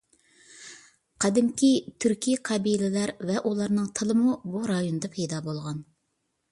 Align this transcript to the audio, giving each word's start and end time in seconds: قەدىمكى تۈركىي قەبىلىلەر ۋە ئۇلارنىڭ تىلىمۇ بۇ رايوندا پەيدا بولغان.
قەدىمكى 1.25 1.69
تۈركىي 2.05 2.39
قەبىلىلەر 2.51 3.15
ۋە 3.31 3.47
ئۇلارنىڭ 3.51 3.95
تىلىمۇ 4.01 4.37
بۇ 4.55 4.65
رايوندا 4.75 5.17
پەيدا 5.19 5.49
بولغان. 5.51 5.89